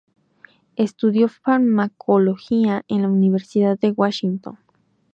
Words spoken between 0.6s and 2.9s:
Estudió Farmacología